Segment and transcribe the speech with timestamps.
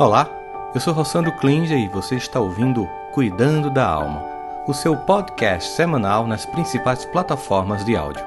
[0.00, 0.26] Olá,
[0.74, 4.24] eu sou Rossandro Klinger e você está ouvindo Cuidando da Alma,
[4.66, 8.24] o seu podcast semanal nas principais plataformas de áudio.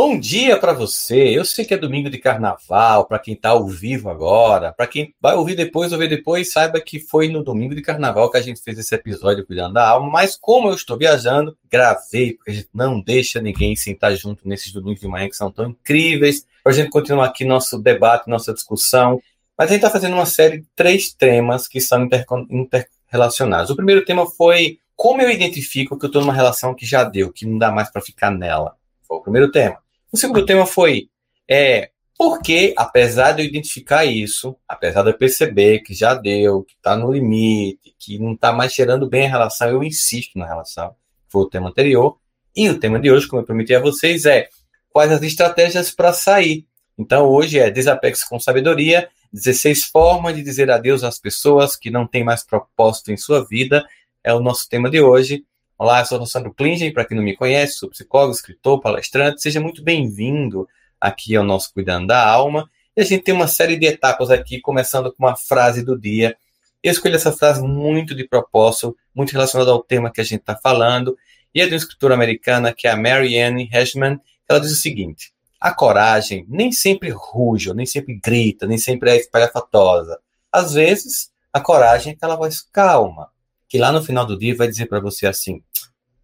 [0.00, 1.36] Bom dia para você.
[1.36, 5.12] Eu sei que é domingo de carnaval, para quem está ao vivo agora, para quem
[5.20, 8.62] vai ouvir depois, ouvir depois, saiba que foi no domingo de carnaval que a gente
[8.62, 12.68] fez esse episódio cuidando da alma, mas como eu estou viajando, gravei, porque a gente
[12.72, 16.76] não deixa ninguém sentar junto nesses domingos de manhã que são tão incríveis, para a
[16.76, 19.20] gente continuar aqui nosso debate, nossa discussão.
[19.58, 22.08] Mas a gente está fazendo uma série de três temas que são
[22.48, 23.68] interrelacionados.
[23.68, 27.32] O primeiro tema foi como eu identifico que eu estou numa relação que já deu,
[27.32, 28.76] que não dá mais para ficar nela.
[29.02, 29.87] Foi o primeiro tema.
[30.10, 31.08] O segundo tema foi
[31.48, 36.74] é, porque, apesar de eu identificar isso, apesar de eu perceber que já deu, que
[36.74, 40.96] está no limite, que não está mais cheirando bem a relação, eu insisto na relação.
[41.28, 42.18] Foi o tema anterior.
[42.56, 44.48] E o tema de hoje, como eu prometi a vocês, é
[44.90, 46.66] quais as estratégias para sair.
[46.98, 52.04] Então, hoje é desapegue com sabedoria, 16 formas de dizer adeus às pessoas que não
[52.04, 53.86] têm mais propósito em sua vida.
[54.24, 55.44] É o nosso tema de hoje.
[55.80, 59.40] Olá, eu sou o Sandro Klingen, para quem não me conhece, sou psicólogo, escritor, palestrante.
[59.40, 60.68] Seja muito bem-vindo
[61.00, 62.68] aqui ao nosso Cuidando da Alma.
[62.96, 66.36] E a gente tem uma série de etapas aqui, começando com uma frase do dia.
[66.82, 70.56] Eu escolhi essa frase muito de propósito, muito relacionada ao tema que a gente está
[70.56, 71.16] falando,
[71.54, 74.20] e é de uma escritora americana que é a Marianne Heshman.
[74.48, 79.16] Ela diz o seguinte: a coragem nem sempre ruge, nem sempre grita, nem sempre é
[79.16, 80.18] espalhafatosa.
[80.50, 83.30] Às vezes, a coragem é aquela voz calma,
[83.68, 85.62] que lá no final do dia vai dizer para você assim: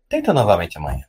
[0.08, 1.04] tenta novamente amanhã.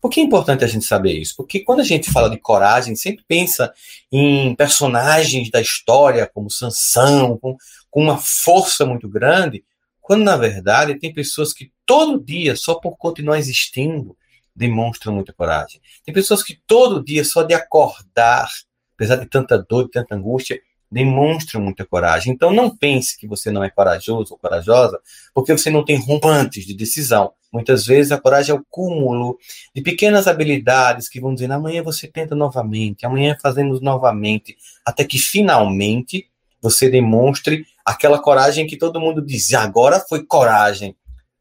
[0.00, 1.34] Por que é importante a gente saber isso?
[1.36, 3.72] Porque quando a gente fala de coragem, sempre pensa
[4.12, 7.56] em personagens da história, como Sansão, com,
[7.90, 9.64] com uma força muito grande,
[10.00, 14.16] quando na verdade tem pessoas que todo dia, só por continuar existindo,
[14.54, 15.80] demonstram muita coragem.
[16.04, 18.48] Tem pessoas que todo dia, só de acordar,
[18.94, 22.32] apesar de tanta dor, de tanta angústia, demonstram muita coragem.
[22.32, 25.00] Então não pense que você não é corajoso ou corajosa
[25.34, 27.32] porque você não tem rompantes de decisão.
[27.52, 29.38] Muitas vezes a coragem é o cúmulo
[29.74, 35.18] de pequenas habilidades que vão dizer amanhã você tenta novamente, amanhã fazemos novamente, até que
[35.18, 36.28] finalmente
[36.60, 40.96] você demonstre aquela coragem que todo mundo diz, agora foi coragem.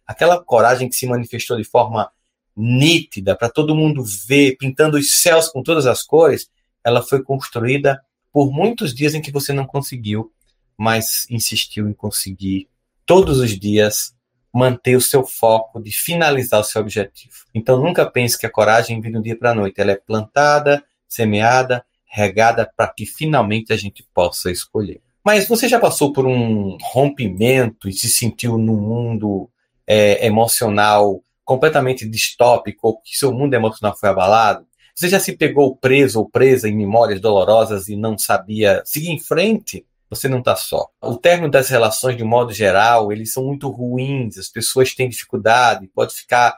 [0.06, 2.12] Aquela coragem que se manifestou de forma
[2.56, 6.48] nítida para todo mundo ver, pintando os céus com todas as cores,
[6.84, 8.00] ela foi construída
[8.36, 10.30] por muitos dias em que você não conseguiu,
[10.78, 12.68] mas insistiu em conseguir
[13.06, 14.14] todos os dias
[14.54, 17.34] manter o seu foco de finalizar o seu objetivo.
[17.54, 20.84] Então nunca pense que a coragem vem do dia para a noite, ela é plantada,
[21.08, 25.00] semeada, regada para que finalmente a gente possa escolher.
[25.24, 29.50] Mas você já passou por um rompimento e se sentiu num mundo
[29.88, 34.68] é, emocional completamente distópico, ou que seu mundo emocional foi abalado?
[34.96, 39.20] Você já se pegou preso ou presa em memórias dolorosas e não sabia seguir em
[39.20, 39.86] frente?
[40.10, 40.88] Você não está só.
[41.02, 45.10] O término das relações, de um modo geral, eles são muito ruins, as pessoas têm
[45.10, 46.58] dificuldade, pode ficar.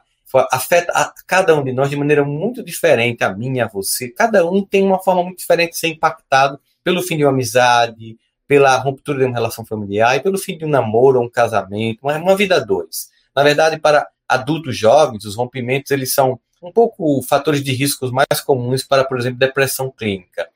[0.52, 4.08] afeta a cada um de nós de maneira muito diferente, a mim, a você.
[4.10, 8.20] Cada um tem uma forma muito diferente de ser impactado pelo fim de uma amizade,
[8.48, 12.16] pela ruptura de uma relação familiar e pelo fim de um namoro um casamento, uma,
[12.18, 13.10] uma vida a dois.
[13.36, 18.42] Na verdade, para adultos jovens, os rompimentos eles são um pouco fatores de riscos mais
[18.46, 20.48] comuns para, por exemplo, depressão clínica.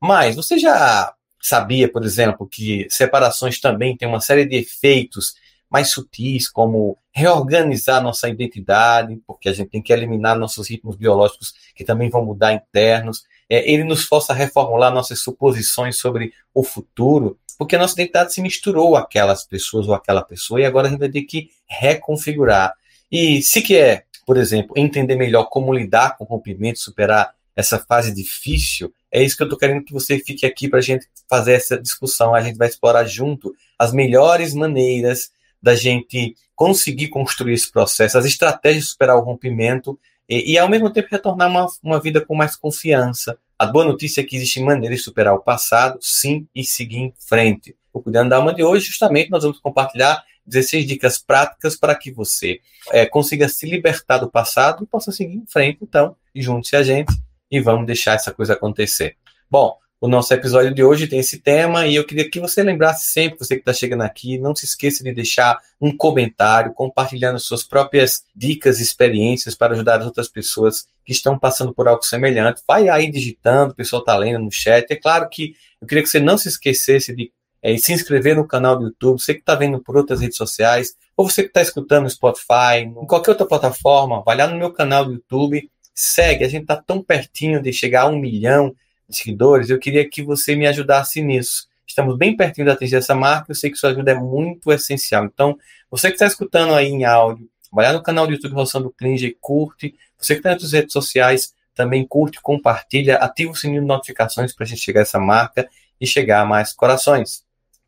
[0.00, 5.34] Mas você já sabia, por exemplo, que separações também têm uma série de efeitos
[5.70, 11.52] mais sutis, como reorganizar nossa identidade, porque a gente tem que eliminar nossos ritmos biológicos
[11.74, 13.24] que também vão mudar internos.
[13.48, 18.32] É, ele nos força a reformular nossas suposições sobre o futuro, porque a nossa identidade
[18.32, 22.72] se misturou aquelas pessoas ou aquela pessoa e agora a gente vai ter que reconfigurar.
[23.10, 28.12] E se quer por exemplo, entender melhor como lidar com o rompimento, superar essa fase
[28.12, 31.52] difícil, é isso que eu estou querendo que você fique aqui para a gente fazer
[31.52, 32.34] essa discussão.
[32.34, 35.30] A gente vai explorar junto as melhores maneiras
[35.62, 39.96] da gente conseguir construir esse processo, as estratégias de superar o rompimento
[40.28, 43.38] e, e ao mesmo tempo retornar uma, uma vida com mais confiança.
[43.56, 47.14] A boa notícia é que existem maneiras de superar o passado, sim, e seguir em
[47.16, 47.76] frente.
[47.92, 52.10] O Cuidando da Alma de hoje, justamente, nós vamos compartilhar 16 dicas práticas para que
[52.10, 52.60] você
[52.92, 55.78] é, consiga se libertar do passado e possa seguir em frente.
[55.82, 57.12] Então, junte-se a gente
[57.50, 59.16] e vamos deixar essa coisa acontecer.
[59.50, 63.10] Bom, o nosso episódio de hoje tem esse tema e eu queria que você lembrasse
[63.10, 67.62] sempre, você que está chegando aqui, não se esqueça de deixar um comentário compartilhando suas
[67.62, 72.60] próprias dicas e experiências para ajudar as outras pessoas que estão passando por algo semelhante.
[72.68, 74.84] Vai aí digitando, o pessoal está lendo no chat.
[74.90, 77.32] É claro que eu queria que você não se esquecesse de
[77.64, 80.94] é, se inscrever no canal do YouTube, você que está vendo por outras redes sociais,
[81.16, 84.70] ou você que está escutando no Spotify, em qualquer outra plataforma, vai lá no meu
[84.70, 86.44] canal do YouTube, segue.
[86.44, 88.76] A gente está tão pertinho de chegar a um milhão
[89.08, 89.70] de seguidores.
[89.70, 91.66] Eu queria que você me ajudasse nisso.
[91.86, 93.50] Estamos bem pertinho de atingir essa marca.
[93.50, 95.24] Eu sei que sua ajuda é muito essencial.
[95.24, 95.56] Então,
[95.90, 99.26] você que está escutando aí em áudio, vai lá no canal do YouTube Roçando Cringe
[99.26, 99.94] e curte.
[100.18, 104.64] Você que está nas redes sociais, também curte, compartilha, ativa o sininho de notificações para
[104.64, 105.66] a gente chegar a essa marca
[105.98, 107.42] e chegar a mais corações.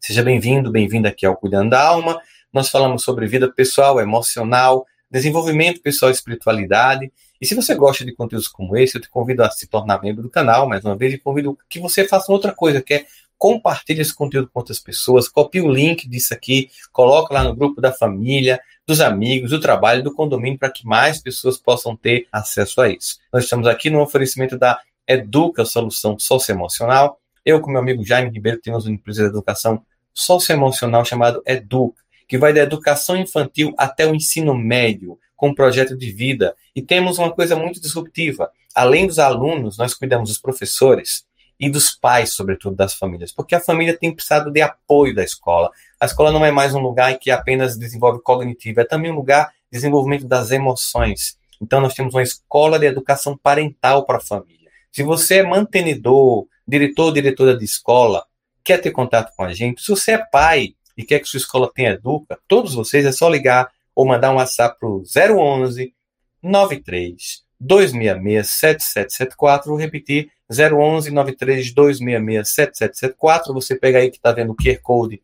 [0.06, 2.23] Seja bem-vindo, bem-vinda aqui ao Cuidando da Alma.
[2.53, 7.12] Nós falamos sobre vida pessoal, emocional, desenvolvimento pessoal e espiritualidade.
[7.41, 10.23] E se você gosta de conteúdos como esse, eu te convido a se tornar membro
[10.23, 13.06] do canal, mais uma vez, e convido que você faça outra coisa, que é
[13.37, 17.81] compartilhe esse conteúdo com outras pessoas, copie o link disso aqui, coloque lá no grupo
[17.81, 22.81] da família, dos amigos, do trabalho, do condomínio, para que mais pessoas possam ter acesso
[22.81, 23.19] a isso.
[23.32, 27.19] Nós estamos aqui no oferecimento da Educa Solução Socioemocional.
[27.44, 29.82] Eu, com meu amigo Jaime Ribeiro, temos uma empresa de educação
[30.17, 35.97] socioemocional chamado Educa que vai da educação infantil até o ensino médio, com um projeto
[35.97, 36.57] de vida.
[36.75, 38.51] E temos uma coisa muito disruptiva.
[38.75, 41.25] Além dos alunos, nós cuidamos dos professores
[41.59, 45.71] e dos pais, sobretudo das famílias, porque a família tem precisado de apoio da escola.
[45.99, 49.47] A escola não é mais um lugar que apenas desenvolve cognitivo, é também um lugar
[49.47, 51.39] de desenvolvimento das emoções.
[51.61, 54.71] Então, nós temos uma escola de educação parental para a família.
[54.93, 58.25] Se você é mantenedor, diretor ou diretora de escola,
[58.67, 61.71] quer ter contato com a gente, se você é pai, e quer que sua escola
[61.73, 65.95] tenha Educa, todos vocês é só ligar ou mandar um WhatsApp para o 011
[66.43, 69.71] 93 266 7774.
[69.71, 73.55] Vou repetir: 011 93 266 7774.
[73.55, 75.23] Você pega aí que está vendo o QR Code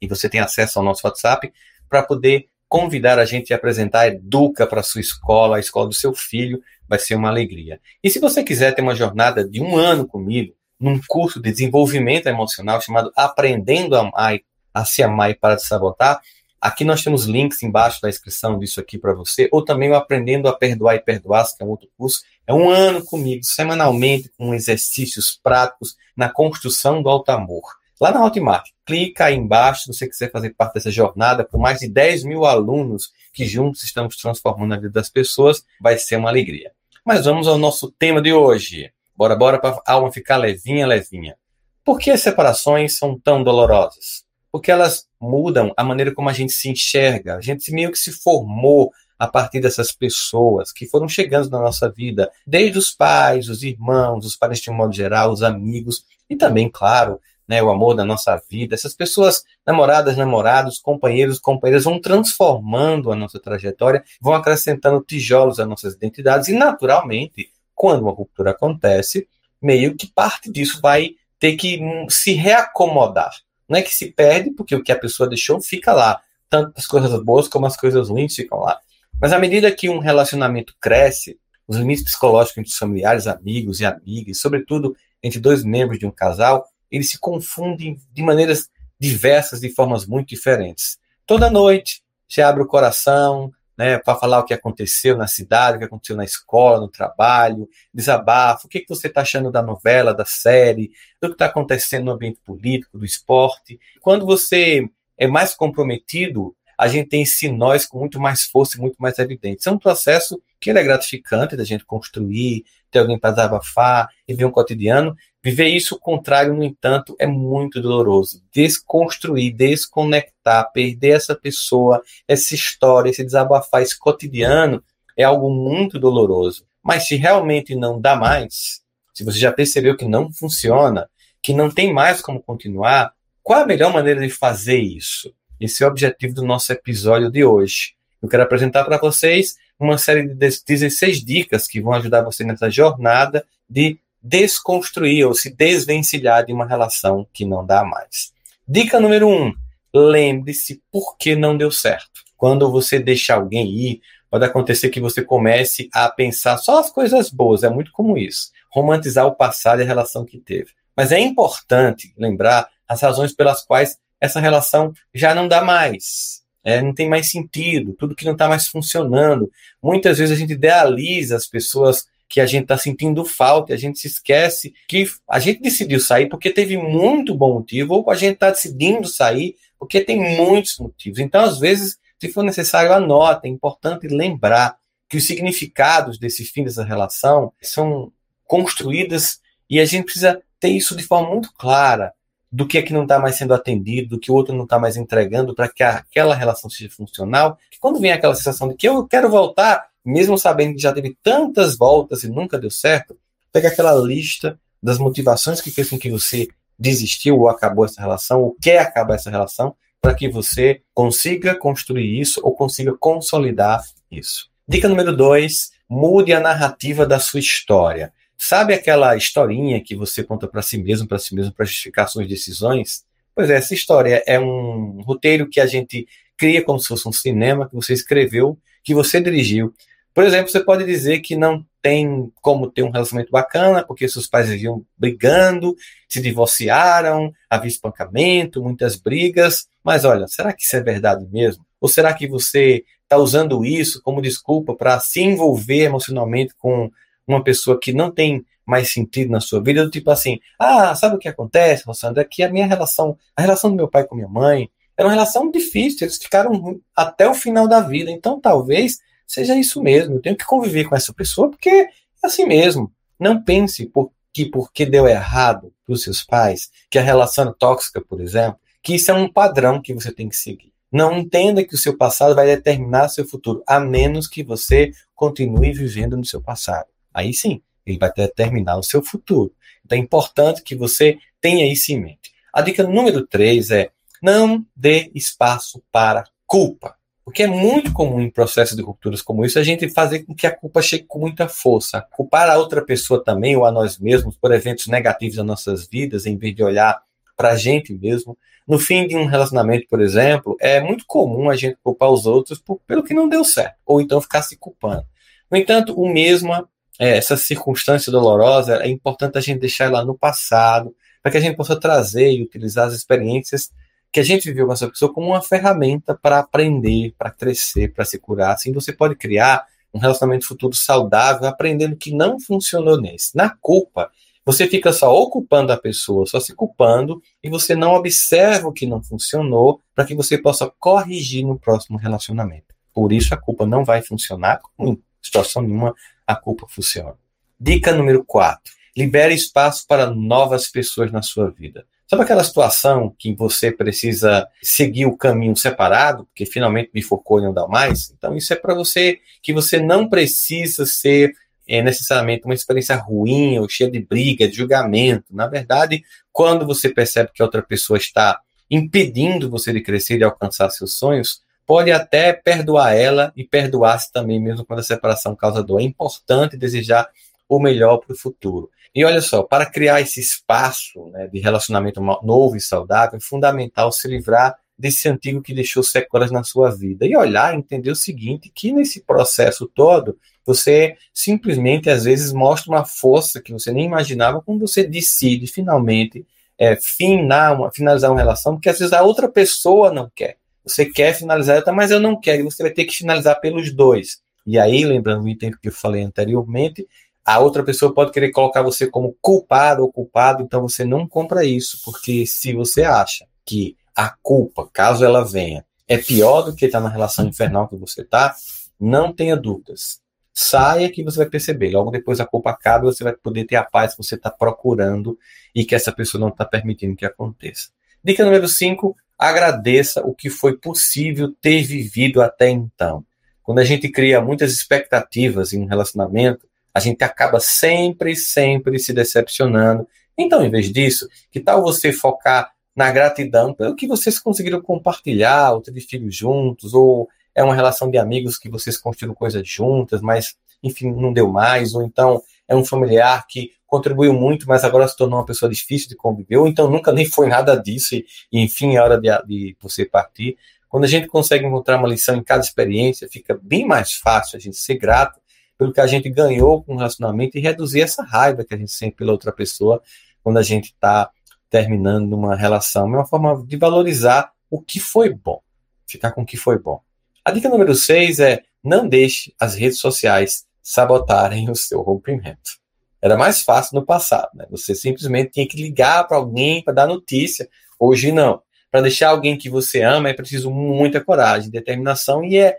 [0.00, 1.52] e você tem acesso ao nosso WhatsApp
[1.88, 5.94] para poder convidar a gente a apresentar a Educa para sua escola, a escola do
[5.94, 6.62] seu filho.
[6.86, 7.80] Vai ser uma alegria.
[8.02, 12.26] E se você quiser ter uma jornada de um ano comigo, num curso de desenvolvimento
[12.26, 14.38] emocional chamado Aprendendo a Amar
[14.74, 16.20] a se amar e para de sabotar.
[16.60, 20.48] Aqui nós temos links embaixo da inscrição disso aqui para você, ou também o Aprendendo
[20.48, 22.22] a Perdoar e Perdoar, que é um outro curso.
[22.46, 27.62] É um ano comigo, semanalmente, com exercícios práticos na construção do alto amor.
[28.00, 31.78] Lá na Hotmart, clica aí embaixo se você quiser fazer parte dessa jornada, com mais
[31.78, 36.28] de 10 mil alunos que juntos estamos transformando a vida das pessoas, vai ser uma
[36.28, 36.72] alegria.
[37.04, 38.90] Mas vamos ao nosso tema de hoje.
[39.16, 41.36] Bora, bora para a alma ficar levinha, levinha.
[41.84, 44.24] Por que as separações são tão dolorosas?
[44.54, 47.34] porque elas mudam a maneira como a gente se enxerga.
[47.34, 51.90] A gente meio que se formou a partir dessas pessoas que foram chegando na nossa
[51.90, 56.36] vida, desde os pais, os irmãos, os parentes de um modo geral, os amigos e
[56.36, 58.76] também, claro, né, o amor da nossa vida.
[58.76, 65.66] Essas pessoas, namoradas, namorados, companheiros, companheiras, vão transformando a nossa trajetória, vão acrescentando tijolos às
[65.66, 69.28] nossas identidades e, naturalmente, quando uma ruptura acontece,
[69.60, 73.32] meio que parte disso vai ter que hum, se reacomodar.
[73.68, 76.20] Não é que se perde, porque o que a pessoa deixou fica lá.
[76.48, 78.78] Tanto as coisas boas como as coisas ruins ficam lá.
[79.20, 83.86] Mas à medida que um relacionamento cresce, os limites psicológicos entre os familiares, amigos e
[83.86, 88.68] amigas, sobretudo entre dois membros de um casal, eles se confundem de maneiras
[89.00, 90.98] diversas, de formas muito diferentes.
[91.26, 95.78] Toda noite, você abre o coração, né, para falar o que aconteceu na cidade, o
[95.80, 100.14] que aconteceu na escola, no trabalho, desabafo, o que, que você está achando da novela,
[100.14, 103.78] da série, do que está acontecendo no ambiente político, do esporte.
[104.00, 104.88] Quando você
[105.18, 109.18] é mais comprometido, a gente tem esse nós com muito mais força e muito mais
[109.18, 109.60] evidente.
[109.60, 114.44] Isso é um processo que é gratificante da gente construir, ter alguém para desabafar, ver
[114.44, 115.16] um cotidiano.
[115.42, 118.40] Viver isso, o contrário, no entanto, é muito doloroso.
[118.52, 124.82] Desconstruir, desconectar, perder essa pessoa, essa história, esse desabafar, esse cotidiano,
[125.16, 126.64] é algo muito doloroso.
[126.82, 128.80] Mas se realmente não dá mais,
[129.12, 131.10] se você já percebeu que não funciona,
[131.42, 135.34] que não tem mais como continuar, qual a melhor maneira de fazer isso?
[135.60, 137.94] Esse é o objetivo do nosso episódio de hoje.
[138.24, 142.70] Eu quero apresentar para vocês uma série de 16 dicas que vão ajudar você nessa
[142.70, 148.32] jornada de desconstruir ou se desvencilhar de uma relação que não dá mais.
[148.66, 149.54] Dica número 1: um,
[149.92, 152.22] lembre-se por que não deu certo.
[152.34, 154.00] Quando você deixa alguém ir,
[154.30, 158.52] pode acontecer que você comece a pensar só as coisas boas, é muito comum isso.
[158.72, 160.70] Romantizar o passado e a relação que teve.
[160.96, 166.43] Mas é importante lembrar as razões pelas quais essa relação já não dá mais.
[166.64, 169.50] É, não tem mais sentido, tudo que não está mais funcionando.
[169.82, 173.78] Muitas vezes a gente idealiza as pessoas que a gente está sentindo falta e a
[173.78, 178.14] gente se esquece que a gente decidiu sair porque teve muito bom motivo, ou a
[178.14, 181.18] gente está decidindo sair porque tem muitos motivos.
[181.18, 183.46] Então, às vezes, se for necessário, anota.
[183.46, 184.76] É importante lembrar
[185.08, 188.10] que os significados desse fim dessa relação são
[188.46, 192.12] construídas e a gente precisa ter isso de forma muito clara
[192.54, 194.78] do que é que não está mais sendo atendido, do que o outro não está
[194.78, 197.58] mais entregando para que aquela relação seja funcional.
[197.68, 201.18] Que quando vem aquela sensação de que eu quero voltar, mesmo sabendo que já teve
[201.20, 203.18] tantas voltas e nunca deu certo,
[203.52, 206.46] pega aquela lista das motivações que fez com que você
[206.78, 212.20] desistiu ou acabou essa relação, ou quer acabar essa relação, para que você consiga construir
[212.20, 214.48] isso ou consiga consolidar isso.
[214.68, 218.12] Dica número dois: mude a narrativa da sua história.
[218.36, 222.28] Sabe aquela historinha que você conta para si mesmo, para si mesmo, para justificar suas
[222.28, 223.04] decisões?
[223.34, 227.12] Pois é, essa história é um roteiro que a gente cria como se fosse um
[227.12, 229.72] cinema que você escreveu, que você dirigiu.
[230.12, 234.28] Por exemplo, você pode dizer que não tem como ter um relacionamento bacana, porque seus
[234.28, 235.76] pais viviam brigando,
[236.08, 239.66] se divorciaram, havia espancamento, muitas brigas.
[239.82, 241.66] Mas olha, será que isso é verdade mesmo?
[241.80, 246.90] Ou será que você está usando isso como desculpa para se envolver emocionalmente com
[247.26, 249.84] uma pessoa que não tem mais sentido na sua vida?
[249.84, 252.22] Do tipo assim, ah, sabe o que acontece, Rossandra?
[252.22, 255.12] É que a minha relação, a relação do meu pai com minha mãe, era uma
[255.14, 258.10] relação difícil, eles ficaram até o final da vida.
[258.10, 260.14] Então, talvez seja isso mesmo.
[260.14, 261.88] Eu tenho que conviver com essa pessoa porque é
[262.22, 262.92] assim mesmo.
[263.18, 267.54] Não pense por, que porque deu errado para os seus pais, que a relação é
[267.58, 270.72] tóxica, por exemplo, que isso é um padrão que você tem que seguir.
[270.92, 275.72] Não entenda que o seu passado vai determinar seu futuro, a menos que você continue
[275.72, 276.86] vivendo no seu passado.
[277.14, 279.54] Aí sim, ele vai determinar o seu futuro.
[279.84, 282.34] Então é importante que você tenha isso em mente.
[282.52, 283.90] A dica número 3 é
[284.22, 286.96] não dê espaço para culpa.
[287.24, 290.46] Porque é muito comum em processos de rupturas como isso a gente fazer com que
[290.46, 292.02] a culpa chegue com muita força.
[292.12, 296.26] Culpar a outra pessoa também ou a nós mesmos por eventos negativos das nossas vidas,
[296.26, 297.00] em vez de olhar
[297.34, 298.36] para a gente mesmo.
[298.68, 302.58] No fim de um relacionamento, por exemplo, é muito comum a gente culpar os outros
[302.58, 305.04] por, pelo que não deu certo, ou então ficar se culpando.
[305.50, 306.52] No entanto, o mesmo,
[306.98, 311.40] é, essa circunstância dolorosa, é importante a gente deixar ela no passado, para que a
[311.40, 313.70] gente possa trazer e utilizar as experiências
[314.12, 318.04] que a gente viveu com essa pessoa como uma ferramenta para aprender, para crescer, para
[318.04, 318.52] se curar.
[318.52, 323.36] Assim você pode criar um relacionamento futuro saudável, aprendendo que não funcionou nesse.
[323.36, 324.10] Na culpa,
[324.44, 328.86] você fica só ocupando a pessoa, só se culpando, e você não observa o que
[328.86, 332.74] não funcionou para que você possa corrigir no próximo relacionamento.
[332.92, 335.94] Por isso a culpa não vai funcionar, em situação nenhuma
[336.26, 337.14] a culpa funciona.
[337.58, 338.72] Dica número 4.
[338.96, 341.84] Libere espaço para novas pessoas na sua vida.
[342.06, 347.52] Sabe aquela situação que você precisa seguir o caminho separado, porque finalmente bifurcou e não
[347.52, 348.10] dá mais?
[348.10, 351.32] Então, isso é para você que você não precisa ser
[351.66, 355.34] é, necessariamente uma experiência ruim ou cheia de briga, de julgamento.
[355.34, 358.38] Na verdade, quando você percebe que outra pessoa está
[358.70, 364.40] impedindo você de crescer e alcançar seus sonhos, pode até perdoar ela e perdoar-se também,
[364.40, 365.80] mesmo quando a separação causa dor.
[365.80, 367.08] É importante desejar
[367.48, 368.70] o melhor para o futuro.
[368.94, 373.90] E olha só, para criar esse espaço né, de relacionamento novo e saudável, é fundamental
[373.90, 377.06] se livrar desse antigo que deixou sequelas na sua vida.
[377.06, 382.84] E olhar, entender o seguinte, que nesse processo todo, você simplesmente, às vezes, mostra uma
[382.84, 386.26] força que você nem imaginava quando você decide, finalmente,
[386.58, 390.36] é, finar uma, finalizar uma relação, porque às vezes a outra pessoa não quer.
[390.64, 394.22] Você quer finalizar, mas eu não quero, você vai ter que finalizar pelos dois.
[394.46, 396.86] E aí, lembrando o item que eu falei anteriormente,
[397.24, 401.44] a outra pessoa pode querer colocar você como culpado ou culpado, então você não compra
[401.44, 406.66] isso, porque se você acha que a culpa, caso ela venha, é pior do que
[406.66, 408.34] estar tá na relação infernal que você está,
[408.78, 410.00] não tenha dúvidas.
[410.32, 411.70] Saia que você vai perceber.
[411.70, 415.16] Logo depois a culpa acaba, você vai poder ter a paz que você está procurando
[415.54, 417.68] e que essa pessoa não está permitindo que aconteça.
[418.04, 423.02] Dica número 5: agradeça o que foi possível ter vivido até então.
[423.42, 428.92] Quando a gente cria muitas expectativas em um relacionamento, a gente acaba sempre, sempre se
[428.92, 429.88] decepcionando.
[430.18, 435.52] Então, em vez disso, que tal você focar na gratidão pelo que vocês conseguiram compartilhar,
[435.52, 440.02] ou ter filhos juntos, ou é uma relação de amigos que vocês construíram coisas juntas,
[440.02, 444.86] mas enfim, não deu mais, ou então é um familiar que contribuiu muito, mas agora
[444.86, 448.06] se tornou uma pessoa difícil de conviver, ou então nunca nem foi nada disso, e,
[448.30, 450.36] e enfim, é hora de, de você partir.
[450.68, 454.40] Quando a gente consegue encontrar uma lição em cada experiência, fica bem mais fácil a
[454.40, 455.20] gente ser grato
[455.58, 458.70] pelo que a gente ganhou com o relacionamento e reduzir essa raiva que a gente
[458.70, 459.82] sente pela outra pessoa
[460.22, 461.10] quando a gente está
[461.50, 462.84] terminando uma relação.
[462.84, 465.40] É uma forma de valorizar o que foi bom,
[465.84, 466.80] ficar com o que foi bom.
[467.24, 472.63] A dica número 6 é não deixe as redes sociais sabotarem o seu rompimento.
[473.04, 474.46] Era mais fácil no passado, né?
[474.50, 477.46] Você simplesmente tinha que ligar para alguém para dar notícia.
[477.78, 478.40] Hoje não.
[478.70, 482.58] Para deixar alguém que você ama é preciso muita coragem, determinação e é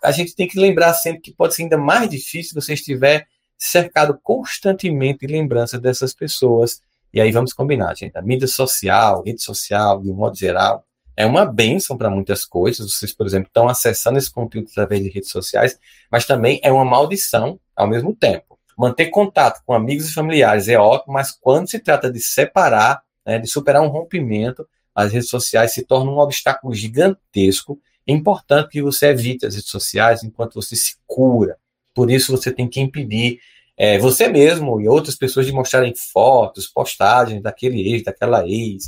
[0.00, 3.26] a gente tem que lembrar sempre que pode ser ainda mais difícil se você estiver
[3.58, 6.80] cercado constantemente de lembranças dessas pessoas.
[7.12, 8.16] E aí vamos combinar, gente.
[8.16, 10.84] A mídia social, rede social, de um modo geral,
[11.16, 12.92] é uma benção para muitas coisas.
[12.92, 15.76] Vocês, por exemplo, estão acessando esse conteúdo através de redes sociais,
[16.12, 18.49] mas também é uma maldição ao mesmo tempo.
[18.80, 23.38] Manter contato com amigos e familiares é ótimo, mas quando se trata de separar, né,
[23.38, 27.78] de superar um rompimento, as redes sociais se tornam um obstáculo gigantesco.
[28.06, 31.58] É importante que você evite as redes sociais enquanto você se cura.
[31.94, 33.38] Por isso, você tem que impedir
[33.76, 38.86] é, você mesmo e outras pessoas de mostrarem fotos, postagens daquele ex, daquela ex,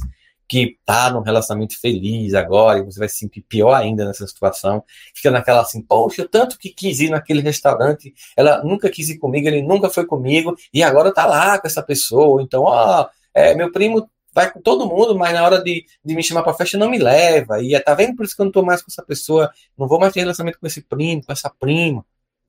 [0.49, 4.85] que tá num relacionamento feliz agora, e você vai se sentir pior ainda nessa situação.
[5.15, 9.49] Fica naquela assim, poxa, tanto que quis ir naquele restaurante, ela nunca quis ir comigo,
[9.49, 12.43] ele nunca foi comigo, e agora tá lá com essa pessoa.
[12.43, 16.23] Então, ó, é, meu primo vai com todo mundo, mas na hora de, de me
[16.23, 17.63] chamar pra festa não me leva.
[17.63, 20.01] E tá vendo por isso que eu não tô mais com essa pessoa, não vou
[20.01, 22.05] mais ter relacionamento com esse primo, com essa prima,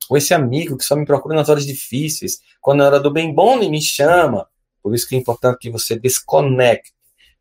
[0.08, 3.34] com esse amigo que só me procura nas horas difíceis, quando na hora do bem
[3.34, 4.48] bom nem me chama.
[4.82, 6.94] Por isso que é importante que você desconecte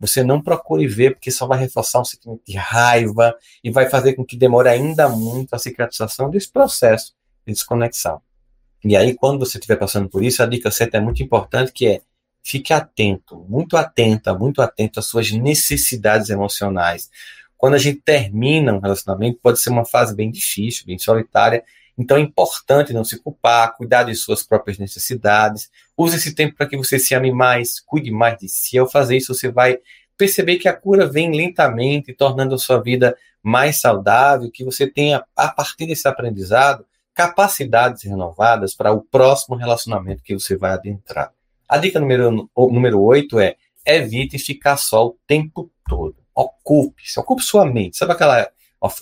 [0.03, 3.33] você não procure ver, porque só vai reforçar um sentimento de raiva
[3.63, 7.15] e vai fazer com que demore ainda muito a cicatrização desse processo
[7.47, 8.21] de desconexão.
[8.85, 11.87] E aí, quando você estiver passando por isso, a dica certa é muito importante, que
[11.87, 12.01] é
[12.43, 17.09] fique atento, muito atenta, muito atento às suas necessidades emocionais.
[17.57, 21.63] Quando a gente termina um relacionamento, pode ser uma fase bem difícil, bem solitária,
[21.97, 25.71] então é importante não se culpar, cuidar de suas próprias necessidades.
[25.97, 28.79] Use esse tempo para que você se ame mais, cuide mais de si.
[28.79, 29.79] Ao fazer isso, você vai
[30.17, 35.25] perceber que a cura vem lentamente, tornando a sua vida mais saudável, que você tenha,
[35.37, 41.33] a partir desse aprendizado, capacidades renovadas para o próximo relacionamento que você vai adentrar.
[41.69, 46.17] A dica número, número 8 é evite ficar só o tempo todo.
[46.35, 47.97] Ocupe-se, ocupe sua mente.
[47.97, 48.49] Sabe aquela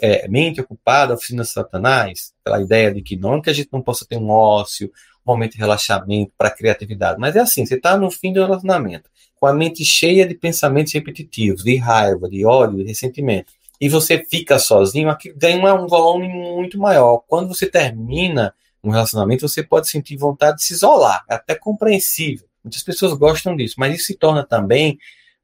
[0.02, 4.04] é, mente ocupada, oficina Satanás, pela ideia de que não que a gente não possa
[4.04, 4.90] ter um ócio,
[5.26, 9.08] um momento de relaxamento para criatividade, mas é assim, você está no fim do relacionamento,
[9.36, 14.22] com a mente cheia de pensamentos repetitivos, de raiva, de ódio, de ressentimento, e você
[14.30, 17.22] fica sozinho, aqui ganha um volume muito maior.
[17.26, 18.52] Quando você termina
[18.84, 22.46] um relacionamento, você pode sentir vontade de se isolar, é até compreensível.
[22.62, 24.98] Muitas pessoas gostam disso, mas isso se torna também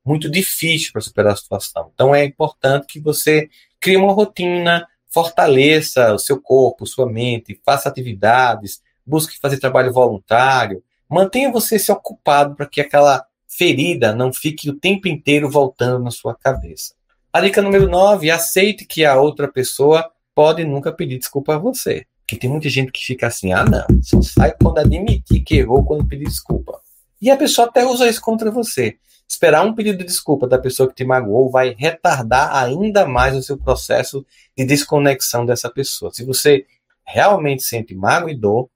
[0.04, 1.90] muito difícil para superar a situação.
[1.94, 3.48] Então é importante que você
[3.86, 10.82] crie uma rotina, fortaleça o seu corpo, sua mente, faça atividades, busque fazer trabalho voluntário,
[11.08, 16.10] mantenha você se ocupado para que aquela ferida não fique o tempo inteiro voltando na
[16.10, 16.94] sua cabeça.
[17.32, 22.06] A dica número 9, aceite que a outra pessoa pode nunca pedir desculpa a você.
[22.22, 25.84] Porque tem muita gente que fica assim, ah não, só sai quando admitir que errou,
[25.84, 26.80] quando pedir desculpa.
[27.22, 28.96] E a pessoa até usa isso contra você.
[29.28, 33.42] Esperar um pedido de desculpa da pessoa que te magoou vai retardar ainda mais o
[33.42, 34.24] seu processo
[34.56, 36.12] de desconexão dessa pessoa.
[36.14, 36.64] Se você
[37.04, 38.70] realmente sente mágoa e dor,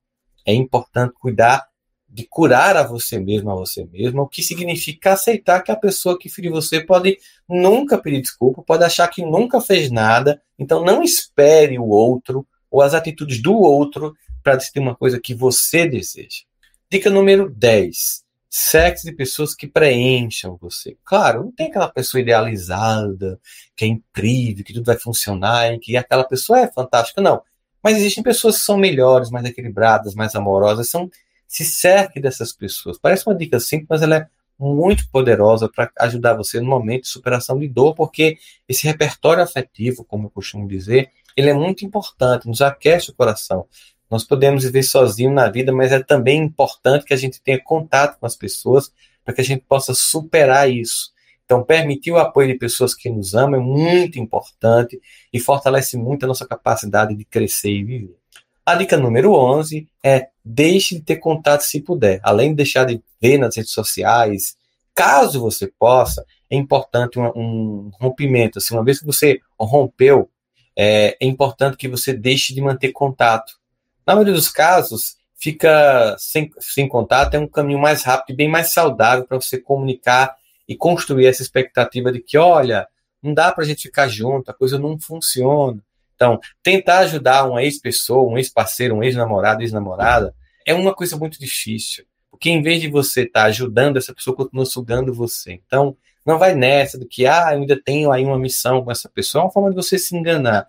[0.45, 1.69] é importante cuidar
[2.09, 6.19] de curar a você mesmo, a você mesmo, o que significa aceitar que a pessoa
[6.19, 7.17] que feriu você pode
[7.49, 12.83] nunca pedir desculpa, pode achar que nunca fez nada, então não espere o outro ou
[12.83, 16.43] as atitudes do outro para decidir uma coisa que você deseja.
[16.91, 20.97] Dica número 10 sexo de pessoas que preencham você.
[21.05, 23.41] Claro, não tem aquela pessoa idealizada,
[23.77, 27.43] que é incrível, que tudo vai funcionar, e que aquela pessoa é fantástica, não.
[27.83, 31.09] Mas existem pessoas que são melhores, mais equilibradas, mais amorosas, são
[31.47, 32.99] se cerque dessas pessoas.
[32.99, 34.27] Parece uma dica simples, mas ela é
[34.59, 38.37] muito poderosa para ajudar você no momento de superação de dor, porque
[38.69, 43.67] esse repertório afetivo, como eu costumo dizer, ele é muito importante, nos aquece o coração,
[44.11, 48.19] nós podemos viver sozinho na vida, mas é também importante que a gente tenha contato
[48.19, 48.93] com as pessoas
[49.25, 51.13] para que a gente possa superar isso.
[51.45, 55.01] Então, permitir o apoio de pessoas que nos amam é muito importante
[55.33, 58.17] e fortalece muito a nossa capacidade de crescer e viver.
[58.65, 62.21] A dica número 11 é deixe de ter contato se puder.
[62.23, 64.57] Além de deixar de ver nas redes sociais,
[64.95, 68.59] caso você possa, é importante um, um rompimento.
[68.59, 70.31] Assim, uma vez que você rompeu,
[70.77, 73.60] é, é importante que você deixe de manter contato
[74.07, 78.49] na maioria dos casos, fica sem, sem contato, é um caminho mais rápido e bem
[78.49, 80.37] mais saudável para você comunicar
[80.69, 82.87] e construir essa expectativa de que, olha,
[83.23, 85.83] não dá para a gente ficar junto, a coisa não funciona.
[86.15, 90.35] Então, tentar ajudar uma ex-pessoa, um ex-parceiro, um ex-namorado, ex-namorada,
[90.67, 92.05] é uma coisa muito difícil.
[92.31, 95.53] Porque em vez de você estar tá ajudando, essa pessoa continua sugando você.
[95.67, 99.09] Então, não vai nessa do que, ah, eu ainda tenho aí uma missão com essa
[99.09, 99.43] pessoa.
[99.43, 100.67] É uma forma de você se enganar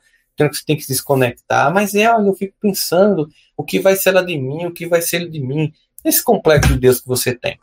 [0.50, 4.10] que você tem que se desconectar, mas é, eu fico pensando o que vai ser
[4.10, 5.74] ela de mim, o que vai ser ele de mim.
[6.04, 7.60] Esse complexo de Deus que você tem.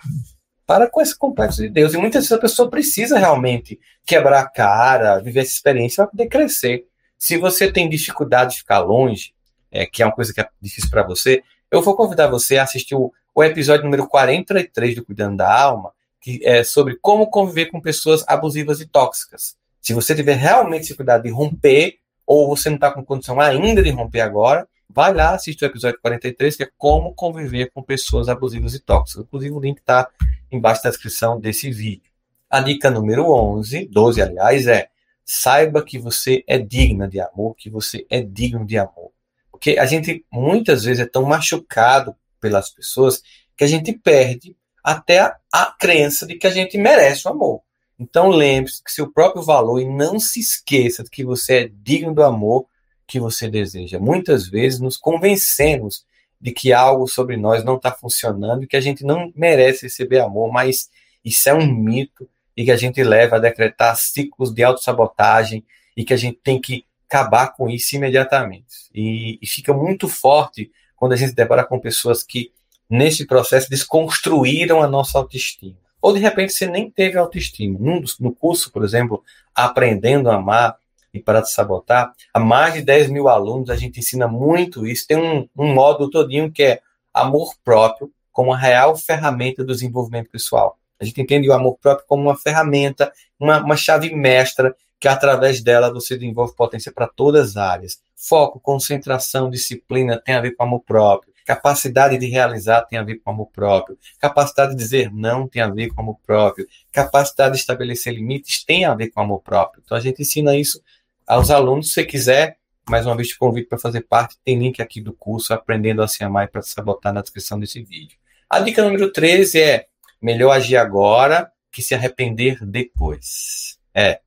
[0.67, 1.95] Para com esse complexo de Deus.
[1.95, 6.27] E muitas vezes a pessoa precisa realmente quebrar a cara, viver essa experiência para poder
[6.29, 6.85] crescer.
[7.17, 9.33] Se você tem dificuldade de ficar longe,
[9.71, 12.63] é, que é uma coisa que é difícil para você, eu vou convidar você a
[12.63, 17.67] assistir o, o episódio número 43 do Cuidando da Alma, que é sobre como conviver
[17.67, 19.57] com pessoas abusivas e tóxicas.
[19.81, 23.89] Se você tiver realmente dificuldade de romper, ou você não está com condição ainda de
[23.89, 28.75] romper agora, vai lá, assiste o episódio 43, que é como conviver com pessoas abusivas
[28.75, 29.25] e tóxicas.
[29.25, 30.07] Inclusive, o link está
[30.53, 32.11] embaixo da descrição desse vídeo.
[32.51, 34.89] A dica número 11, 12, aliás, é
[35.25, 39.11] saiba que você é digna de amor, que você é digno de amor.
[39.51, 43.23] Porque a gente muitas vezes é tão machucado pelas pessoas
[43.57, 47.63] que a gente perde até a, a crença de que a gente merece o amor.
[47.99, 52.15] Então lembre-se que seu próprio valor e não se esqueça de que você é digno
[52.15, 52.67] do amor
[53.07, 53.99] que você deseja.
[53.99, 56.07] Muitas vezes nos convencemos
[56.41, 60.21] de que algo sobre nós não está funcionando e que a gente não merece receber
[60.21, 60.89] amor, mas
[61.25, 65.65] isso é um mito e que a gente leva a decretar ciclos de autossabotagem
[65.97, 68.89] e que a gente tem que acabar com isso imediatamente.
[68.95, 72.53] E, e fica muito forte quando a gente depara com pessoas que,
[72.89, 75.88] nesse processo, desconstruíram a nossa autoestima.
[76.01, 77.79] Ou, de repente, você nem teve autoestima.
[77.79, 79.23] No, no curso, por exemplo,
[79.55, 80.77] Aprendendo a Amar
[81.13, 85.07] e Para de Sabotar, há mais de 10 mil alunos, a gente ensina muito isso.
[85.07, 86.81] Tem um, um módulo todinho que é
[87.13, 90.79] amor próprio como a real ferramenta do desenvolvimento pessoal.
[91.01, 95.61] A gente entende o amor próprio como uma ferramenta, uma, uma chave mestra, que através
[95.63, 97.99] dela você desenvolve potência para todas as áreas.
[98.17, 101.33] Foco, concentração, disciplina tem a ver com amor próprio.
[101.49, 103.97] Capacidade de realizar tem a ver com amor próprio.
[104.19, 106.69] Capacidade de dizer não tem a ver com amor próprio.
[106.93, 109.83] Capacidade de estabelecer limites tem a ver com amor próprio.
[109.83, 110.79] Então a gente ensina isso
[111.27, 111.89] aos alunos.
[111.89, 114.37] Se você quiser, mais uma vez te convido para fazer parte.
[114.45, 117.83] Tem link aqui do curso Aprendendo a Se Amar para se sabotar na descrição desse
[117.83, 118.19] vídeo.
[118.51, 119.87] A dica número 13 é
[120.21, 123.79] Melhor agir agora que se arrepender depois.
[123.95, 124.21] É.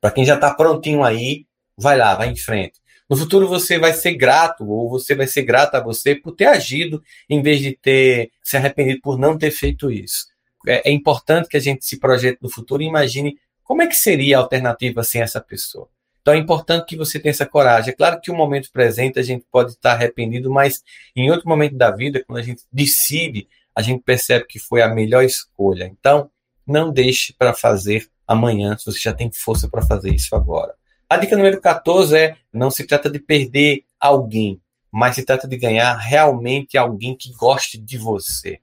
[0.00, 2.79] Para quem já está prontinho aí, vai lá, vai em frente.
[3.10, 6.46] No futuro você vai ser grato, ou você vai ser grata a você por ter
[6.46, 10.28] agido, em vez de ter se arrependido por não ter feito isso.
[10.64, 13.96] É, é importante que a gente se projete no futuro e imagine como é que
[13.96, 15.88] seria a alternativa sem essa pessoa.
[16.22, 17.92] Então é importante que você tenha essa coragem.
[17.92, 20.82] É claro que o momento presente a gente pode estar arrependido, mas
[21.16, 24.88] em outro momento da vida, quando a gente decide a gente percebe que foi a
[24.88, 25.84] melhor escolha.
[25.84, 26.30] Então,
[26.66, 30.74] não deixe para fazer amanhã, se você já tem força para fazer isso agora.
[31.10, 34.60] A dica número 14 é: não se trata de perder alguém,
[34.92, 38.60] mas se trata de ganhar realmente alguém que goste de você.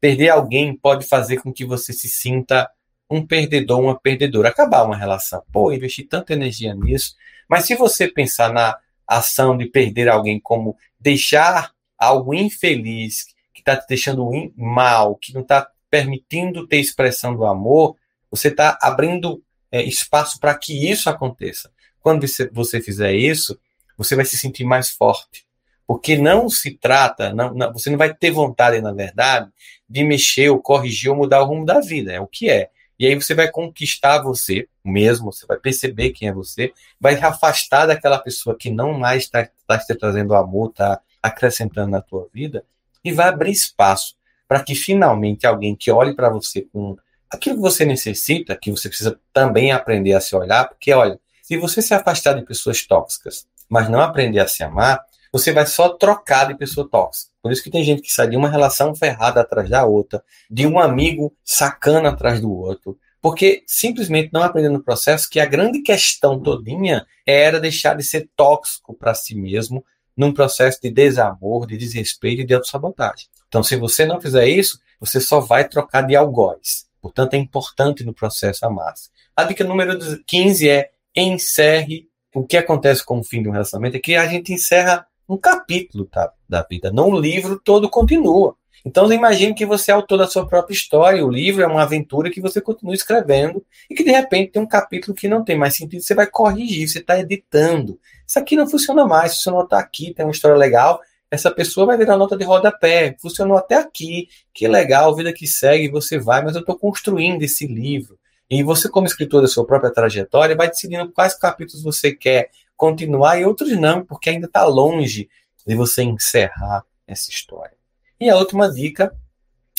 [0.00, 2.70] Perder alguém pode fazer com que você se sinta
[3.10, 5.42] um perdedor, uma perdedora, acabar uma relação.
[5.52, 7.16] Pô, investi tanta energia nisso.
[7.46, 13.76] Mas se você pensar na ação de perder alguém como deixar algo infeliz que está
[13.76, 17.94] te deixando mal, que não está permitindo ter expressão do amor,
[18.30, 21.70] você está abrindo é, espaço para que isso aconteça.
[22.00, 23.58] Quando você, fizer isso,
[23.96, 25.46] você vai se sentir mais forte.
[25.86, 29.50] Porque não se trata, não, não, você não vai ter vontade, na verdade,
[29.88, 32.12] de mexer ou corrigir ou mudar o rumo da vida.
[32.12, 32.70] É o que é.
[32.98, 37.86] E aí você vai conquistar você mesmo, você vai perceber quem é você, vai afastar
[37.86, 42.64] daquela pessoa que não mais está tá te trazendo amor, está acrescentando na tua vida,
[43.02, 46.96] e vai abrir espaço para que finalmente alguém que olhe para você com
[47.30, 51.18] aquilo que você necessita, que você precisa também aprender a se olhar, porque olha,
[51.50, 55.66] se você se afastar de pessoas tóxicas, mas não aprender a se amar, você vai
[55.66, 57.32] só trocar de pessoa tóxica.
[57.42, 60.64] Por isso que tem gente que sai de uma relação ferrada atrás da outra, de
[60.64, 65.82] um amigo sacana atrás do outro, porque simplesmente não aprendeu no processo que a grande
[65.82, 69.84] questão todinha era deixar de ser tóxico para si mesmo
[70.16, 73.26] num processo de desamor, de desrespeito e de autossabotagem.
[73.48, 76.86] Então, se você não fizer isso, você só vai trocar de algoz.
[77.02, 79.10] Portanto, é importante no processo amar-se.
[79.34, 82.08] A dica número 15 é encerre.
[82.34, 85.36] O que acontece com o fim de um relacionamento é que a gente encerra um
[85.36, 88.56] capítulo tá, da vida, não o livro todo continua.
[88.84, 91.24] Então, imagine que você é autor da sua própria história.
[91.24, 94.66] O livro é uma aventura que você continua escrevendo e que de repente tem um
[94.66, 96.02] capítulo que não tem mais sentido.
[96.02, 98.00] Você vai corrigir, você está editando.
[98.26, 99.34] Isso aqui não funciona mais.
[99.34, 101.00] Funcionou até aqui, tem uma história legal.
[101.30, 103.14] Essa pessoa vai virar nota de rodapé.
[103.20, 104.28] Funcionou até aqui.
[104.54, 108.18] Que legal, vida que segue, você vai, mas eu estou construindo esse livro.
[108.50, 113.38] E você, como escritor da sua própria trajetória, vai decidindo quais capítulos você quer continuar
[113.38, 115.28] e outros não, porque ainda está longe
[115.64, 117.76] de você encerrar essa história.
[118.18, 119.16] E a última dica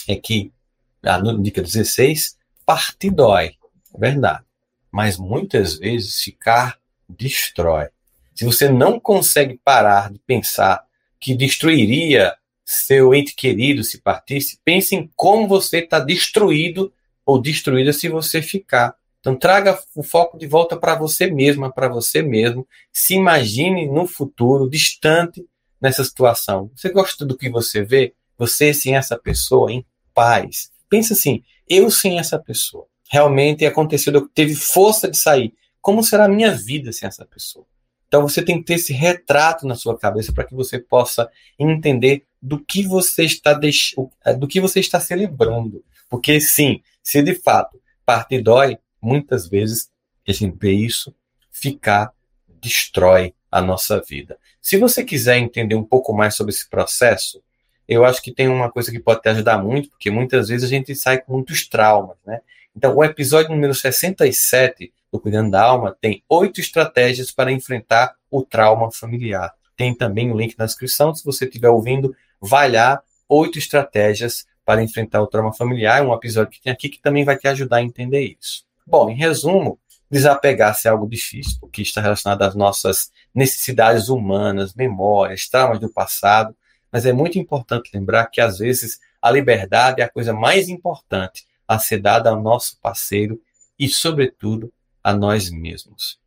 [0.08, 0.54] é que,
[1.04, 3.56] a dica 16, partir dói.
[3.94, 4.44] É verdade.
[4.90, 6.78] Mas muitas vezes ficar
[7.10, 7.90] destrói.
[8.34, 10.84] Se você não consegue parar de pensar
[11.20, 16.94] que destruiria seu ente querido se partisse, pense em como você está destruído
[17.26, 18.96] ou destruída se você ficar.
[19.20, 22.68] Então traga o foco de volta para você mesma, para você mesmo.
[22.92, 25.46] Se imagine no futuro, distante
[25.80, 26.72] nessa situação.
[26.76, 28.14] Você gosta do que você vê?
[28.38, 30.72] Você sem essa pessoa em paz.
[30.90, 32.86] Pensa assim, eu sem essa pessoa.
[33.10, 35.54] Realmente aconteceu, eu teve força de sair.
[35.80, 37.66] como será a minha vida sem essa pessoa?
[38.08, 42.26] Então você tem que ter esse retrato na sua cabeça para que você possa entender
[42.42, 43.94] do que você está deix...
[44.26, 45.84] É, do que você está celebrando.
[46.10, 49.90] Porque sim, se de fato parte dói, muitas vezes
[50.28, 51.14] a gente vê isso,
[51.50, 52.14] ficar
[52.48, 54.38] destrói a nossa vida.
[54.62, 57.42] Se você quiser entender um pouco mais sobre esse processo,
[57.88, 60.70] eu acho que tem uma coisa que pode te ajudar muito, porque muitas vezes a
[60.70, 62.40] gente sai com muitos traumas, né?
[62.76, 68.44] Então, o episódio número 67 do Cuidando da Alma tem oito estratégias para enfrentar o
[68.44, 69.54] trauma familiar.
[69.76, 74.82] Tem também o link na descrição, se você estiver ouvindo, vai lá, oito estratégias para
[74.82, 77.78] enfrentar o trauma familiar, é um episódio que tem aqui que também vai te ajudar
[77.78, 78.64] a entender isso.
[78.88, 79.78] Bom, em resumo,
[80.10, 86.56] desapegar-se é algo difícil, porque está relacionado às nossas necessidades humanas, memórias, traumas do passado,
[86.90, 91.46] mas é muito importante lembrar que às vezes a liberdade é a coisa mais importante
[91.68, 93.42] a ser dada ao nosso parceiro
[93.78, 94.72] e, sobretudo,
[95.04, 96.18] a nós mesmos.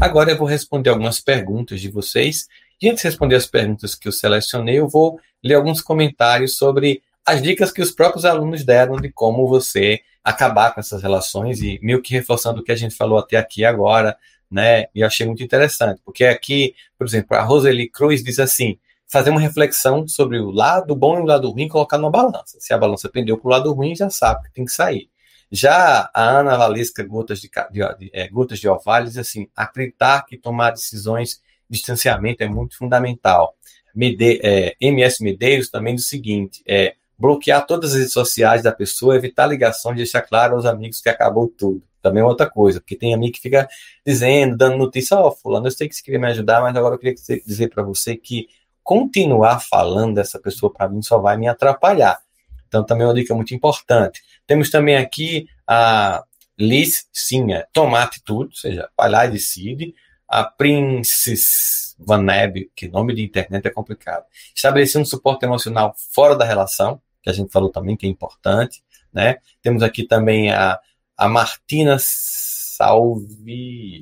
[0.00, 2.46] Agora eu vou responder algumas perguntas de vocês.
[2.80, 7.02] E antes de responder as perguntas que eu selecionei, eu vou ler alguns comentários sobre
[7.26, 11.78] as dicas que os próprios alunos deram de como você acabar com essas relações e
[11.82, 14.16] meio que reforçando o que a gente falou até aqui agora,
[14.50, 14.84] né?
[14.94, 19.30] E eu achei muito interessante, porque aqui, por exemplo, a Roseli Cruz diz assim: fazer
[19.30, 22.58] uma reflexão sobre o lado bom e o lado ruim, colocar numa balança.
[22.60, 25.08] Se a balança pendeu para o lado ruim, já sabe que tem que sair.
[25.50, 30.24] Já a Ana Valesca Gotas de, de, de, é, Gotas de Orvalho diz assim: acreditar
[30.26, 33.54] que tomar decisões de distanciamento é muito fundamental.
[33.94, 38.72] Mede, é, MS Medeiros também diz o seguinte: é, bloquear todas as redes sociais da
[38.72, 41.82] pessoa, evitar ligações, deixar claro aos amigos que acabou tudo.
[42.02, 43.68] Também é outra coisa, porque tem amigo que fica
[44.06, 46.94] dizendo, dando notícia, ó, oh, fulano, eu sei que você queria me ajudar, mas agora
[46.94, 48.46] eu queria dizer para você que
[48.82, 52.20] continuar falando dessa pessoa para mim só vai me atrapalhar.
[52.68, 54.22] Então, também é uma dica muito importante.
[54.46, 56.22] Temos também aqui a
[56.58, 59.94] Liz Sinha, tomar atitude, ou seja, vai lá e decide.
[60.28, 64.24] A Princess Van Neb, que nome de internet é complicado.
[64.54, 68.84] Estabelecer um suporte emocional fora da relação, que a gente falou também que é importante.
[69.12, 69.38] Né?
[69.60, 70.78] Temos aqui também a,
[71.16, 73.24] a Martina Salve.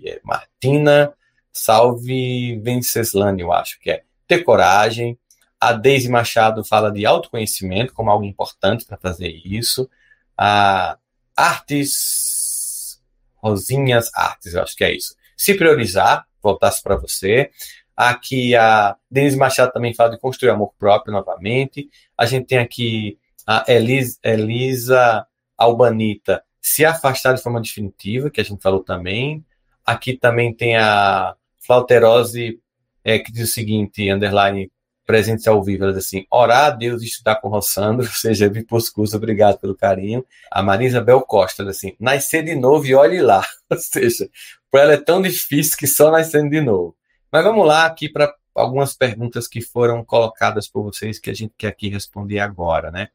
[0.04, 1.14] É, Martina
[1.50, 5.18] Salve Venceslani, eu acho que é ter coragem.
[5.58, 9.88] A Deise Machado fala de autoconhecimento como algo importante para fazer isso.
[10.36, 10.98] A
[11.34, 13.00] Artes,
[13.36, 15.16] Rosinhas Artes, eu acho que é isso.
[15.34, 17.50] Se priorizar, voltasse para você.
[17.96, 21.88] Aqui a Denise Machado também fala de construir amor próprio novamente.
[22.18, 25.26] A gente tem aqui a Elisa, Elisa
[25.56, 29.44] Albanita, se afastar de forma definitiva, que a gente falou também.
[29.84, 32.60] Aqui também tem a Flauterose
[33.04, 34.70] é, que diz o seguinte, underline,
[35.06, 38.48] presente ao vivo, ela diz assim, orar a Deus e estudar com Rossandro, ou seja,
[38.48, 40.24] vir para os obrigado pelo carinho.
[40.50, 44.28] A Marisa Bel Costa, ela diz assim, nascer de novo e olhe lá, ou seja,
[44.70, 46.96] para ela é tão difícil que só nascendo de novo.
[47.34, 51.52] Mas vamos lá aqui para algumas perguntas que foram colocadas por vocês que a gente
[51.58, 53.08] quer aqui responder agora, né?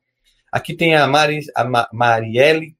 [0.51, 2.75] Aqui tem a, Mari, a Ma Marielle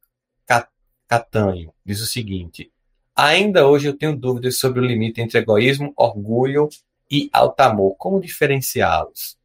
[1.07, 2.69] Catanho, diz o seguinte,
[3.15, 6.67] ainda hoje eu tenho dúvidas sobre o limite entre egoísmo, orgulho
[7.09, 7.95] e alto amor.
[7.95, 9.37] Como diferenciá-los?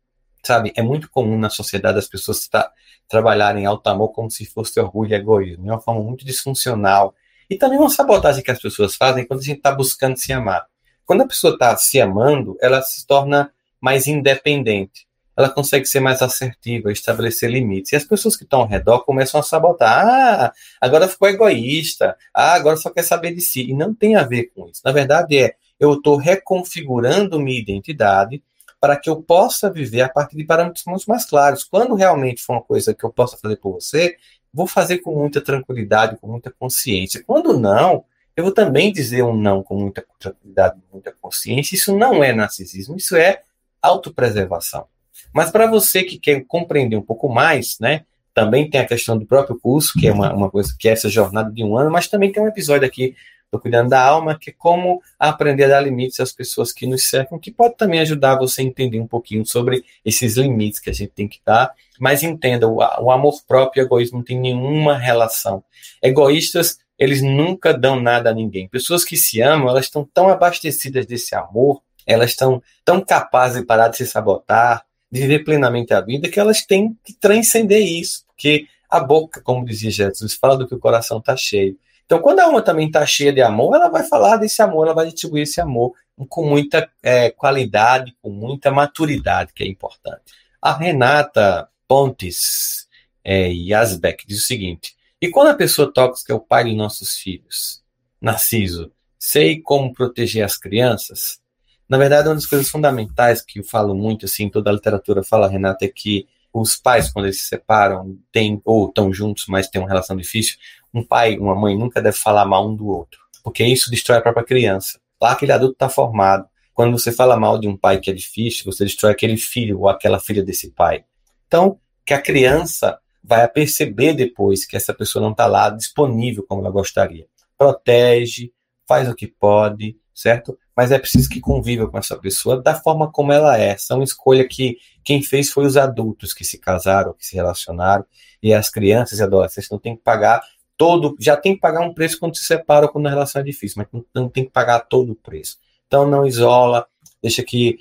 [0.43, 2.73] Sabe, é muito comum na sociedade as pessoas tra
[3.09, 5.71] trabalharem alto amor como se fosse orgulho e egoísmo.
[5.71, 7.15] É uma forma muito disfuncional.
[7.49, 10.67] E também uma sabotagem que as pessoas fazem quando a gente está buscando se amar.
[11.07, 15.07] Quando a pessoa está se amando, ela se torna mais independente.
[15.37, 17.93] Ela consegue ser mais assertiva, estabelecer limites.
[17.93, 20.07] E as pessoas que estão ao redor começam a sabotar.
[20.07, 22.17] Ah, agora ficou egoísta.
[22.33, 23.71] Ah, agora só quer saber de si.
[23.71, 24.81] E não tem a ver com isso.
[24.85, 28.43] Na verdade, é eu estou reconfigurando minha identidade
[28.81, 31.65] para que eu possa viver a partir de parâmetros muito mais claros.
[31.65, 34.17] Quando realmente for uma coisa que eu possa fazer por você,
[34.53, 37.25] vou fazer com muita tranquilidade, com muita consciência.
[37.27, 38.05] Quando não,
[38.37, 41.75] eu vou também dizer um não com muita tranquilidade, muita consciência.
[41.75, 43.43] Isso não é narcisismo, isso é
[43.81, 44.87] autopreservação.
[45.33, 48.05] Mas para você que quer compreender um pouco mais, né?
[48.33, 51.09] Também tem a questão do próprio curso, que é uma, uma coisa que é essa
[51.09, 53.15] jornada de um ano, mas também tem um episódio aqui
[53.53, 57.09] do Cuidando da Alma, que é como aprender a dar limites às pessoas que nos
[57.09, 60.93] cercam, que pode também ajudar você a entender um pouquinho sobre esses limites que a
[60.93, 61.71] gente tem que dar.
[62.01, 65.63] Mas entenda, o, o amor próprio e o egoísmo não tem nenhuma relação.
[66.03, 68.69] Egoístas, eles nunca dão nada a ninguém.
[68.69, 73.67] Pessoas que se amam, elas estão tão abastecidas desse amor, elas estão tão capazes de
[73.67, 78.25] parar de se sabotar, de viver plenamente a vida, que elas têm que transcender isso,
[78.27, 81.77] porque a boca, como dizia Jesus, fala do que o coração está cheio.
[82.05, 84.95] Então, quando a alma também está cheia de amor, ela vai falar desse amor, ela
[84.95, 85.93] vai distribuir esse amor
[86.29, 90.23] com muita é, qualidade, com muita maturidade, que é importante.
[90.61, 92.87] A Renata Pontes
[93.23, 97.17] é, Yasbeck diz o seguinte: e quando a pessoa tóxica é o pai de nossos
[97.17, 97.83] filhos,
[98.21, 101.41] Narciso, sei como proteger as crianças.
[101.89, 105.49] Na verdade, uma das coisas fundamentais que eu falo muito, assim, toda a literatura fala,
[105.49, 109.81] Renata, é que os pais, quando eles se separam, têm, ou estão juntos, mas têm
[109.81, 110.59] uma relação difícil,
[110.93, 114.23] um pai, uma mãe nunca deve falar mal um do outro, porque isso destrói a
[114.23, 115.01] própria criança.
[115.19, 116.47] Lá aquele adulto está formado.
[116.75, 119.89] Quando você fala mal de um pai que é difícil, você destrói aquele filho ou
[119.89, 121.03] aquela filha desse pai.
[121.47, 126.61] Então, que a criança vai perceber depois que essa pessoa não está lá disponível como
[126.61, 127.27] ela gostaria.
[127.57, 128.53] Protege,
[128.87, 130.59] faz o que pode, certo?
[130.77, 133.69] Mas é preciso que conviva com essa pessoa da forma como ela é.
[133.71, 137.35] Essa é uma escolha que quem fez foi os adultos que se casaram, que se
[137.35, 138.05] relacionaram,
[138.43, 140.43] e as crianças e adolescentes não têm que pagar
[140.77, 143.77] todo, já tem que pagar um preço quando se separam quando a relação é difícil,
[143.79, 145.57] mas não, não tem que pagar todo o preço.
[145.87, 146.87] Então não isola,
[147.23, 147.79] deixa que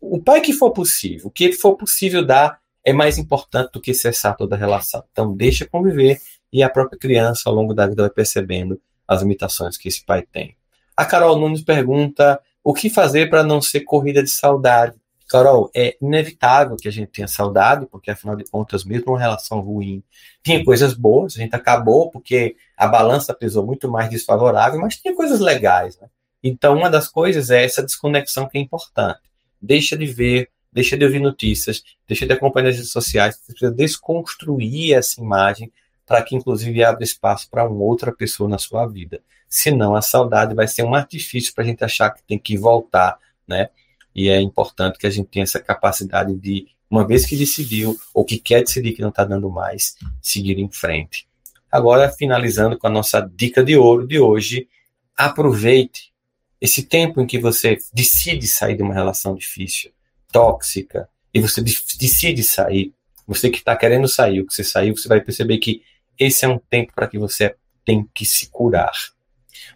[0.00, 3.94] o pai que for possível, o que for possível dar é mais importante do que
[3.94, 5.02] cessar toda a relação.
[5.10, 6.20] Então, deixa conviver
[6.52, 10.22] e a própria criança, ao longo da vida, vai percebendo as limitações que esse pai
[10.22, 10.56] tem.
[10.96, 14.94] A Carol Nunes pergunta o que fazer para não ser corrida de saudade.
[15.28, 19.60] Carol, é inevitável que a gente tenha saudade, porque afinal de contas, mesmo uma relação
[19.60, 20.02] ruim,
[20.42, 25.14] tinha coisas boas, a gente acabou porque a balança pesou muito mais desfavorável, mas tinha
[25.14, 25.98] coisas legais.
[25.98, 26.08] Né?
[26.42, 29.20] Então, uma das coisas é essa desconexão que é importante.
[29.60, 33.70] Deixa de ver deixa de ouvir notícias, deixa de acompanhar as redes sociais, você precisa
[33.70, 35.72] desconstruir essa imagem
[36.04, 39.22] para que, inclusive, abra espaço para uma outra pessoa na sua vida.
[39.48, 43.16] Senão, a saudade vai ser um artifício para a gente achar que tem que voltar,
[43.46, 43.68] né?
[44.14, 48.24] E é importante que a gente tenha essa capacidade de, uma vez que decidiu, ou
[48.24, 51.26] que quer decidir que não está dando mais, seguir em frente.
[51.70, 54.68] Agora, finalizando com a nossa dica de ouro de hoje,
[55.16, 56.12] aproveite
[56.60, 59.93] esse tempo em que você decide sair de uma relação difícil
[60.34, 62.92] tóxica e você decide sair,
[63.24, 65.82] você que está querendo sair, o que você saiu, você vai perceber que
[66.18, 68.92] esse é um tempo para que você tem que se curar.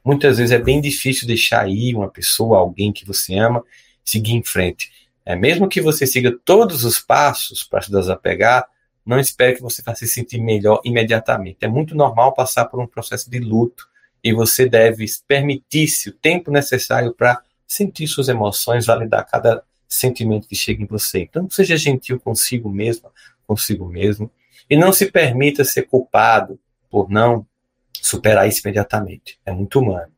[0.05, 3.63] Muitas vezes é bem difícil deixar ir uma pessoa, alguém que você ama,
[4.05, 4.91] seguir em frente.
[5.25, 8.67] É mesmo que você siga todos os passos para se desapegar,
[9.07, 11.59] não espere que você vá se sentir melhor imediatamente.
[11.61, 13.87] É muito normal passar por um processo de luto
[14.25, 20.55] e você deve permitir-se o tempo necessário para sentir suas emoções, validar cada sentimento que
[20.55, 21.21] chega em você.
[21.21, 23.11] Então, seja gentil consigo mesmo,
[23.47, 24.31] consigo mesmo,
[24.69, 27.47] e não se permita ser culpado por não
[27.93, 29.39] superar isso imediatamente.
[29.45, 30.13] É muito humano.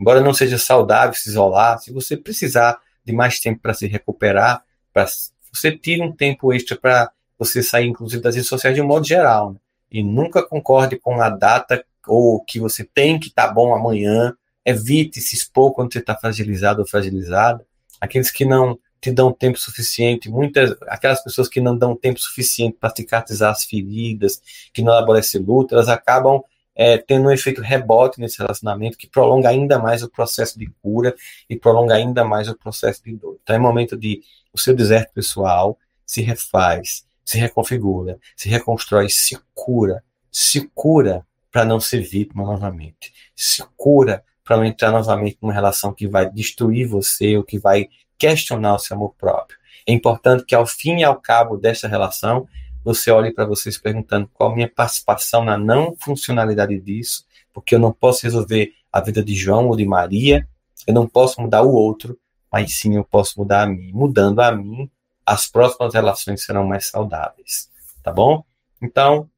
[0.00, 4.64] Embora não seja saudável se isolar, se você precisar de mais tempo para se recuperar,
[4.92, 5.06] para
[5.52, 9.06] você tire um tempo extra para você sair, inclusive, das redes sociais de um modo
[9.06, 9.52] geral.
[9.52, 9.58] Né?
[9.90, 14.34] E nunca concorde com a data ou que você tem que estar tá bom amanhã.
[14.64, 17.66] Evite se expor quando você está fragilizado ou fragilizada.
[18.00, 22.76] Aqueles que não te dão tempo suficiente, muitas aquelas pessoas que não dão tempo suficiente
[22.78, 26.42] para cicatrizar as feridas, que não elaborecem luta, elas acabam
[26.74, 31.14] é, tendo um efeito rebote nesse relacionamento que prolonga ainda mais o processo de cura
[31.48, 33.38] e prolonga ainda mais o processo de dor.
[33.42, 39.38] Então é momento de o seu deserto pessoal se refaz, se reconfigura, se reconstrói, se
[39.54, 45.52] cura, se cura para não ser vítima novamente, se cura para não entrar novamente numa
[45.52, 47.88] relação que vai destruir você ou que vai
[48.20, 49.58] questionar o seu amor próprio.
[49.86, 52.46] É importante que, ao fim e ao cabo desta relação,
[52.84, 57.74] você olhe para você se perguntando qual a minha participação na não funcionalidade disso, porque
[57.74, 60.46] eu não posso resolver a vida de João ou de Maria,
[60.86, 62.18] eu não posso mudar o outro,
[62.52, 63.90] mas sim eu posso mudar a mim.
[63.92, 64.90] Mudando a mim,
[65.24, 67.70] as próximas relações serão mais saudáveis,
[68.02, 68.44] tá bom?
[68.82, 69.28] Então,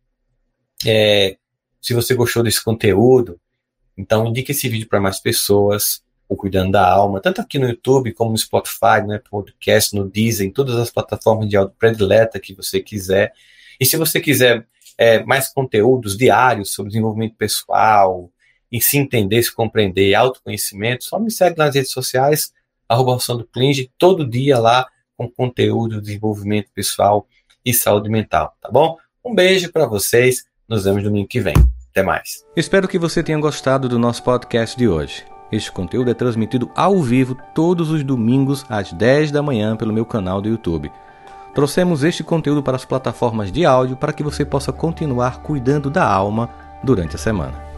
[0.84, 1.36] é,
[1.80, 3.40] se você gostou desse conteúdo,
[3.96, 8.12] então indique esse vídeo para mais pessoas o Cuidando da Alma, tanto aqui no YouTube
[8.12, 12.54] como no Spotify, né, podcast, no Deezer, em todas as plataformas de áudio predileta que
[12.54, 13.32] você quiser.
[13.78, 14.66] E se você quiser
[14.96, 18.30] é, mais conteúdos diários sobre desenvolvimento pessoal,
[18.72, 22.52] e se entender, se compreender, autoconhecimento, só me segue nas redes sociais,
[22.88, 23.18] arroba
[23.52, 27.28] Klinge, todo dia lá com conteúdo de desenvolvimento pessoal
[27.62, 28.96] e saúde mental, tá bom?
[29.22, 31.54] Um beijo para vocês, nos vemos domingo que vem.
[31.90, 32.42] Até mais.
[32.56, 35.22] Espero que você tenha gostado do nosso podcast de hoje.
[35.52, 40.06] Este conteúdo é transmitido ao vivo todos os domingos às 10 da manhã pelo meu
[40.06, 40.90] canal do YouTube.
[41.54, 46.10] Trouxemos este conteúdo para as plataformas de áudio para que você possa continuar cuidando da
[46.10, 46.48] alma
[46.82, 47.71] durante a semana.